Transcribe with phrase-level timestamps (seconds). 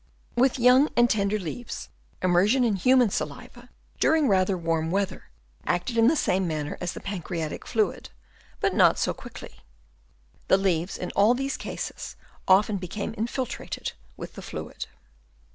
[0.35, 1.89] With young and tender leaves
[2.23, 3.69] immersion in human saliva
[3.99, 5.29] during rather warm weather,
[5.67, 8.09] acted in the same manner as the pancreatic fluid,
[8.59, 9.59] but not so quickly.
[10.47, 12.15] The leaves in all these cases
[12.47, 14.87] often became infiltrated with the fluid.